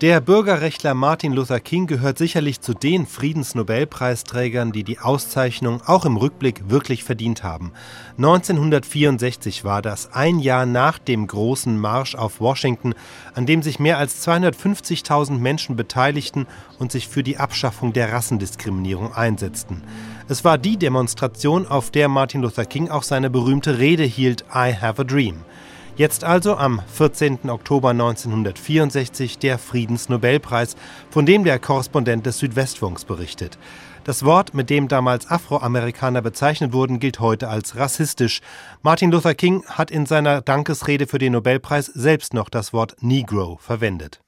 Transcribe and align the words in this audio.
Der 0.00 0.20
Bürgerrechtler 0.20 0.92
Martin 0.92 1.32
Luther 1.32 1.60
King 1.60 1.86
gehört 1.86 2.18
sicherlich 2.18 2.60
zu 2.60 2.74
den 2.74 3.06
Friedensnobelpreisträgern, 3.06 4.72
die 4.72 4.82
die 4.82 4.98
Auszeichnung 4.98 5.82
auch 5.86 6.04
im 6.04 6.16
Rückblick 6.16 6.68
wirklich 6.68 7.04
verdient 7.04 7.44
haben. 7.44 7.72
1964 8.16 9.62
war 9.62 9.82
das, 9.82 10.12
ein 10.12 10.40
Jahr 10.40 10.66
nach 10.66 10.98
dem 10.98 11.28
großen 11.28 11.78
Marsch 11.78 12.16
auf 12.16 12.40
Washington, 12.40 12.94
an 13.34 13.46
dem 13.46 13.62
sich 13.62 13.78
mehr 13.78 13.98
als 13.98 14.26
250.000 14.26 15.38
Menschen 15.38 15.76
beteiligten 15.76 16.48
und 16.80 16.90
sich 16.90 17.06
für 17.06 17.22
die 17.22 17.36
Abschaffung 17.36 17.92
der 17.92 18.12
Rassendiskriminierung 18.12 19.14
einsetzten. 19.14 19.84
Es 20.26 20.44
war 20.44 20.58
die 20.58 20.76
Demonstration, 20.76 21.68
auf 21.68 21.92
der 21.92 22.08
Martin 22.08 22.42
Luther 22.42 22.64
King 22.64 22.90
auch 22.90 23.04
seine 23.04 23.30
berühmte 23.30 23.78
Rede 23.78 24.02
hielt 24.02 24.44
I 24.52 24.74
Have 24.74 25.02
a 25.02 25.04
Dream. 25.04 25.44
Jetzt 25.96 26.24
also 26.24 26.56
am 26.56 26.82
14. 26.92 27.48
Oktober 27.50 27.90
1964 27.90 29.38
der 29.38 29.58
Friedensnobelpreis, 29.58 30.74
von 31.08 31.24
dem 31.24 31.44
der 31.44 31.60
Korrespondent 31.60 32.26
des 32.26 32.38
Südwestfunks 32.38 33.04
berichtet. 33.04 33.58
Das 34.02 34.24
Wort, 34.24 34.54
mit 34.54 34.70
dem 34.70 34.88
damals 34.88 35.30
Afroamerikaner 35.30 36.20
bezeichnet 36.20 36.72
wurden, 36.72 36.98
gilt 36.98 37.20
heute 37.20 37.48
als 37.48 37.76
rassistisch. 37.76 38.40
Martin 38.82 39.12
Luther 39.12 39.36
King 39.36 39.64
hat 39.66 39.92
in 39.92 40.04
seiner 40.04 40.40
Dankesrede 40.40 41.06
für 41.06 41.18
den 41.18 41.32
Nobelpreis 41.32 41.86
selbst 41.86 42.34
noch 42.34 42.48
das 42.48 42.72
Wort 42.72 42.96
Negro 43.00 43.58
verwendet. 43.62 44.20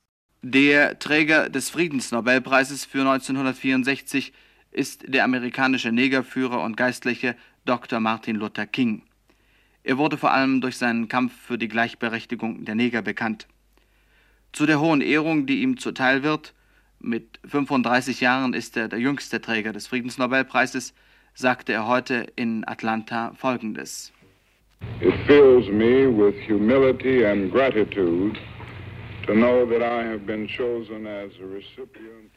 Der 0.42 1.00
Träger 1.00 1.50
des 1.50 1.70
Friedensnobelpreises 1.70 2.84
für 2.84 3.00
1964 3.00 4.32
ist 4.70 5.02
der 5.08 5.24
amerikanische 5.24 5.90
Negerführer 5.90 6.62
und 6.62 6.76
Geistliche 6.76 7.34
Dr. 7.64 7.98
Martin 7.98 8.36
Luther 8.36 8.66
King. 8.66 9.02
Er 9.86 9.98
wurde 9.98 10.18
vor 10.18 10.32
allem 10.32 10.60
durch 10.60 10.78
seinen 10.78 11.06
Kampf 11.06 11.32
für 11.32 11.58
die 11.58 11.68
Gleichberechtigung 11.68 12.64
der 12.64 12.74
Neger 12.74 13.02
bekannt. 13.02 13.46
Zu 14.52 14.66
der 14.66 14.80
hohen 14.80 15.00
Ehrung, 15.00 15.46
die 15.46 15.62
ihm 15.62 15.76
zuteil 15.78 16.24
wird, 16.24 16.54
mit 16.98 17.38
35 17.44 18.20
Jahren 18.20 18.52
ist 18.52 18.76
er 18.76 18.88
der 18.88 18.98
jüngste 18.98 19.40
Träger 19.40 19.72
des 19.72 19.86
Friedensnobelpreises, 19.86 20.92
sagte 21.34 21.72
er 21.72 21.86
heute 21.86 22.26
in 22.34 22.66
Atlanta 22.66 23.32
Folgendes. 23.36 24.12
It 25.00 25.14
fills 25.24 25.68
me 25.68 26.08
with 26.08 26.34
humility 26.48 27.24
and 27.24 27.52
gratitude 27.52 28.40
to 29.24 29.34
know 29.34 29.64
that 29.66 29.82
I 29.82 30.04
have 30.04 30.26
been 30.26 30.48
chosen 30.48 31.06
as 31.06 31.30
a 31.40 31.46
recipient 31.46 32.32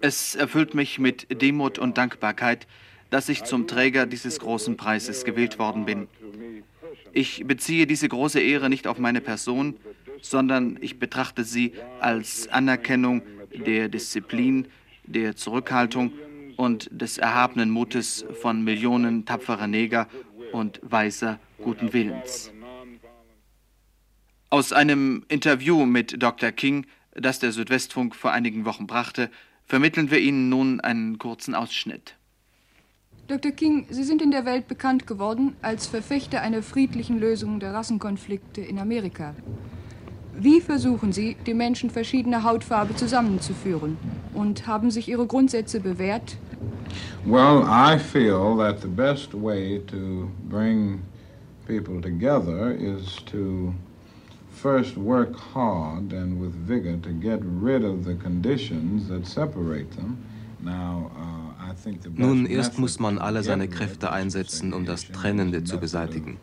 es 0.00 0.34
erfüllt 0.34 0.74
mich 0.74 0.98
mit 0.98 1.40
Demut 1.40 1.78
und 1.78 1.96
Dankbarkeit, 1.96 2.66
dass 3.10 3.28
ich 3.28 3.44
zum 3.44 3.66
Träger 3.66 4.06
dieses 4.06 4.38
großen 4.40 4.76
Preises 4.76 5.24
gewählt 5.24 5.58
worden 5.58 5.84
bin. 5.84 6.08
Ich 7.16 7.46
beziehe 7.46 7.86
diese 7.86 8.08
große 8.08 8.40
Ehre 8.40 8.68
nicht 8.68 8.88
auf 8.88 8.98
meine 8.98 9.20
Person, 9.20 9.76
sondern 10.20 10.76
ich 10.80 10.98
betrachte 10.98 11.44
sie 11.44 11.72
als 12.00 12.48
Anerkennung 12.48 13.22
der 13.54 13.88
Disziplin, 13.88 14.66
der 15.04 15.36
Zurückhaltung 15.36 16.12
und 16.56 16.88
des 16.90 17.18
erhabenen 17.18 17.70
Mutes 17.70 18.24
von 18.40 18.64
Millionen 18.64 19.24
tapferer 19.26 19.68
Neger 19.68 20.08
und 20.52 20.80
weiser 20.82 21.38
guten 21.62 21.92
Willens. 21.92 22.52
Aus 24.50 24.72
einem 24.72 25.24
Interview 25.28 25.86
mit 25.86 26.20
Dr. 26.20 26.50
King, 26.50 26.84
das 27.12 27.38
der 27.38 27.52
Südwestfunk 27.52 28.16
vor 28.16 28.32
einigen 28.32 28.64
Wochen 28.64 28.88
brachte, 28.88 29.30
vermitteln 29.66 30.10
wir 30.10 30.18
Ihnen 30.18 30.48
nun 30.48 30.80
einen 30.80 31.18
kurzen 31.18 31.54
Ausschnitt. 31.54 32.16
Dr. 33.26 33.52
King, 33.52 33.86
Sie 33.88 34.04
sind 34.04 34.20
in 34.20 34.30
der 34.30 34.44
Welt 34.44 34.68
bekannt 34.68 35.06
geworden 35.06 35.56
als 35.62 35.86
Verfechter 35.86 36.42
einer 36.42 36.62
friedlichen 36.62 37.18
Lösung 37.18 37.58
der 37.58 37.72
Rassenkonflikte 37.72 38.60
in 38.60 38.78
Amerika. 38.78 39.34
Wie 40.36 40.60
versuchen 40.60 41.10
Sie, 41.12 41.34
die 41.46 41.54
Menschen 41.54 41.88
verschiedener 41.88 42.42
Hautfarbe 42.42 42.94
zusammenzuführen? 42.96 43.96
Und 44.34 44.66
haben 44.66 44.90
sich 44.90 45.08
Ihre 45.08 45.26
Grundsätze 45.26 45.80
bewährt? 45.80 46.36
Well, 47.24 47.62
I 47.66 47.98
feel 47.98 48.58
that 48.58 48.82
the 48.82 48.88
best 48.88 49.32
way 49.32 49.80
to 49.86 50.28
bring 50.50 51.00
people 51.66 52.02
together 52.02 52.72
is 52.72 53.24
to 53.24 53.72
first 54.52 54.98
work 54.98 55.34
hard 55.54 56.12
and 56.12 56.42
with 56.42 56.52
vigor 56.66 57.00
to 57.00 57.10
get 57.10 57.40
rid 57.62 57.84
of 57.84 58.04
the 58.04 58.16
conditions 58.16 59.08
that 59.08 59.26
separate 59.26 59.90
them. 59.96 60.18
Uh, 60.64 62.10
nun, 62.16 62.46
erst 62.46 62.78
muss 62.78 62.98
man 62.98 63.18
alle 63.18 63.42
seine 63.42 63.68
Kräfte 63.68 64.10
einsetzen, 64.12 64.72
um 64.72 64.86
das 64.86 65.08
Trennende 65.08 65.64
zu 65.64 65.78
beseitigen. 65.78 66.38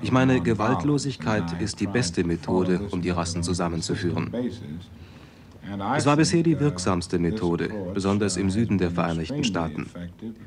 Ich 0.00 0.12
meine, 0.12 0.40
Gewaltlosigkeit 0.40 1.60
ist 1.60 1.80
die 1.80 1.86
beste 1.88 2.22
Methode, 2.24 2.80
um 2.90 3.02
die 3.02 3.10
Rassen 3.10 3.42
zusammenzuführen. 3.42 4.32
Es 5.96 6.06
war 6.06 6.16
bisher 6.16 6.42
die 6.42 6.58
wirksamste 6.60 7.18
Methode, 7.18 7.68
besonders 7.92 8.36
im 8.36 8.48
Süden 8.48 8.78
der 8.78 8.90
Vereinigten 8.90 9.44
Staaten. 9.44 9.90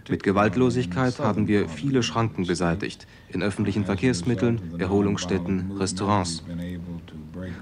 Mit 0.09 0.23
Gewaltlosigkeit 0.23 1.19
haben 1.19 1.47
wir 1.47 1.69
viele 1.69 2.01
Schranken 2.01 2.47
beseitigt, 2.47 3.05
in 3.29 3.43
öffentlichen 3.43 3.85
Verkehrsmitteln, 3.85 4.79
Erholungsstätten, 4.79 5.73
Restaurants. 5.73 6.43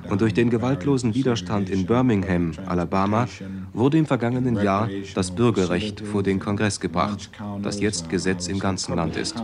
Und 0.10 0.22
durch 0.22 0.34
den 0.34 0.50
gewaltlosen 0.50 1.14
Widerstand 1.14 1.70
in 1.70 1.86
Birmingham, 1.86 2.52
Alabama, 2.66 3.28
wurde 3.74 3.98
im 3.98 4.06
vergangenen 4.06 4.62
Jahr 4.62 4.90
das 5.16 5.32
Bürgerrecht 5.32 6.02
vor 6.02 6.24
den 6.24 6.40
Kongress 6.40 6.80
gebracht, 6.80 7.30
das 7.62 7.80
jetzt 7.80 8.10
Gesetz 8.10 8.48
im 8.48 8.60
ganzen 8.60 8.96
Land 8.96 9.16
ist. 9.16 9.36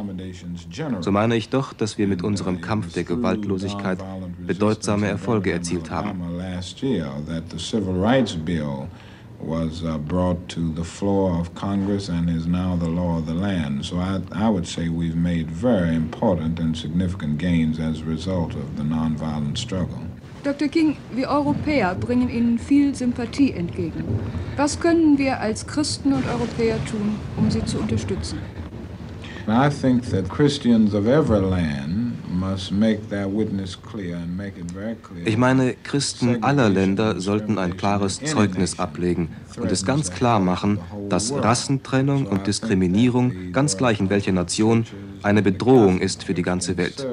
So 1.02 1.12
meine 1.12 1.36
ich 1.36 1.50
doch, 1.50 1.74
dass 1.74 1.98
wir 1.98 2.08
mit 2.08 2.24
unserem 2.24 2.62
Kampf 2.62 2.94
der 2.94 3.04
Gewaltlosigkeit 3.04 4.00
bedeutsame 4.46 5.08
Erfolge 5.08 5.52
erzielt 5.52 5.92
haben. 5.92 6.22
was 9.40 9.84
uh, 9.84 9.98
brought 9.98 10.48
to 10.50 10.74
the 10.74 10.84
floor 10.84 11.40
of 11.40 11.54
Congress 11.56 12.10
and 12.10 12.30
is 12.30 12.48
now 12.48 12.76
the 12.76 12.90
law 12.90 13.18
of 13.18 13.26
the 13.26 13.34
land. 13.34 13.86
So 13.86 13.98
I, 13.98 14.22
I 14.32 14.50
would 14.50 14.68
say 14.68 14.90
we've 14.90 15.16
made 15.16 15.52
very 15.52 15.96
important 15.96 16.60
and 16.60 16.76
significant 16.76 17.38
gains 17.38 17.80
as 17.80 18.02
a 18.02 18.06
result 18.06 18.54
of 18.54 18.78
the 18.78 18.84
nonviolent 18.84 19.58
struggle. 19.58 20.02
Dr. 20.46 20.68
King, 20.68 20.96
wir 21.16 21.28
Europäer 21.30 21.96
bringen 21.96 22.30
Ihnen 22.30 22.60
viel 22.60 22.94
Sympathie 22.94 23.52
entgegen. 23.54 24.04
Was 24.56 24.80
können 24.80 25.18
wir 25.18 25.40
als 25.40 25.66
Christen 25.66 26.14
und 26.14 26.24
Europäer 26.28 26.78
tun, 26.86 27.16
um 27.36 27.50
Sie 27.50 27.66
zu 27.66 27.80
unterstützen? 27.80 28.38
I 29.48 29.70
think 29.70 30.08
that 30.12 30.30
Christians 30.30 30.94
of 30.94 31.08
every 31.08 31.40
land 31.40 31.96
ich 35.26 35.38
meine, 35.38 35.74
Christen 35.84 36.44
aller 36.44 36.70
Länder 36.70 37.20
sollten 37.20 37.58
ein 37.58 37.78
klares 37.78 38.20
Zeugnis 38.20 38.80
ablegen 38.80 39.30
und 39.58 39.72
es 39.72 39.86
ganz 39.86 40.12
klar 40.12 40.40
machen, 40.40 40.80
dass 41.10 41.34
Rassentrennung 41.34 42.26
und 42.26 42.48
Diskriminierung, 42.48 43.52
ganz 43.52 43.78
gleich 43.78 44.00
in 44.00 44.10
welcher 44.10 44.32
Nation, 44.32 44.86
eine 45.26 45.42
Bedrohung 45.42 46.00
ist 46.00 46.24
für 46.24 46.36
die 46.36 46.44
ganze 46.44 46.78
Welt. 46.78 47.06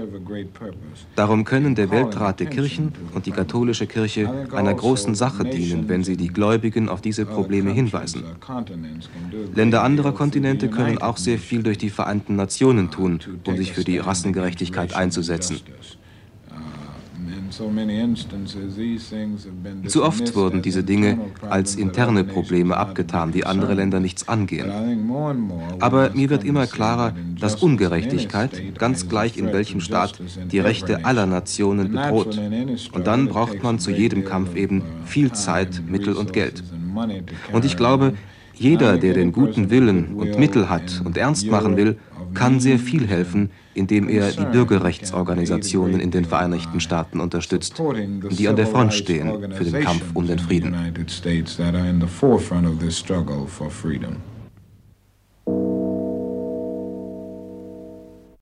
Darum 1.16 1.44
können 1.44 1.74
der 1.74 1.90
Weltrat 1.90 2.40
der 2.40 2.46
Kirchen 2.46 2.92
und 3.14 3.24
die 3.24 3.30
katholische 3.30 3.86
Kirche 3.86 4.48
einer 4.52 4.74
großen 4.74 5.14
Sache 5.14 5.44
dienen, 5.44 5.88
wenn 5.88 6.04
sie 6.04 6.18
die 6.18 6.28
Gläubigen 6.28 6.90
auf 6.90 7.00
diese 7.00 7.24
Probleme 7.24 7.70
hinweisen. 7.70 8.24
Länder 9.54 9.82
anderer 9.82 10.12
Kontinente 10.12 10.68
können 10.68 10.98
auch 10.98 11.16
sehr 11.16 11.38
viel 11.38 11.62
durch 11.62 11.78
die 11.78 11.88
Vereinten 11.90 12.36
Nationen 12.36 12.90
tun, 12.90 13.18
um 13.46 13.56
sich 13.56 13.72
für 13.72 13.84
die 13.84 13.96
Rassengerechtigkeit 13.96 14.94
einzusetzen. 14.94 15.60
Zu 19.86 20.04
oft 20.04 20.34
wurden 20.34 20.62
diese 20.62 20.82
Dinge 20.82 21.18
als 21.48 21.76
interne 21.76 22.24
Probleme 22.24 22.76
abgetan, 22.76 23.32
die 23.32 23.44
andere 23.44 23.74
Länder 23.74 24.00
nichts 24.00 24.28
angehen. 24.28 24.70
Aber 25.80 26.10
mir 26.14 26.30
wird 26.30 26.44
immer 26.44 26.66
klarer, 26.66 27.14
dass 27.38 27.56
Ungerechtigkeit, 27.56 28.78
ganz 28.78 29.08
gleich 29.08 29.36
in 29.36 29.52
welchem 29.52 29.80
Staat, 29.80 30.20
die 30.50 30.60
Rechte 30.60 31.04
aller 31.04 31.26
Nationen 31.26 31.92
bedroht. 31.92 32.40
Und 32.92 33.06
dann 33.06 33.28
braucht 33.28 33.62
man 33.62 33.78
zu 33.78 33.90
jedem 33.90 34.24
Kampf 34.24 34.54
eben 34.54 34.82
viel 35.04 35.32
Zeit, 35.32 35.82
Mittel 35.86 36.14
und 36.14 36.32
Geld. 36.32 36.62
Und 37.52 37.64
ich 37.64 37.76
glaube, 37.76 38.14
jeder, 38.54 38.96
der 38.98 39.14
den 39.14 39.32
guten 39.32 39.70
Willen 39.70 40.14
und 40.14 40.38
Mittel 40.38 40.68
hat 40.68 41.02
und 41.04 41.16
ernst 41.16 41.48
machen 41.48 41.76
will, 41.76 41.98
kann 42.34 42.60
sehr 42.60 42.78
viel 42.78 43.06
helfen, 43.06 43.50
indem 43.74 44.08
er 44.08 44.30
die 44.30 44.44
Bürgerrechtsorganisationen 44.44 46.00
in 46.00 46.10
den 46.10 46.24
Vereinigten 46.24 46.80
Staaten 46.80 47.20
unterstützt, 47.20 47.80
die 48.30 48.48
an 48.48 48.56
der 48.56 48.66
Front 48.66 48.94
stehen 48.94 49.52
für 49.52 49.64
den 49.64 49.84
Kampf 49.84 50.04
um 50.14 50.26
den 50.26 50.38
Frieden. 50.38 50.74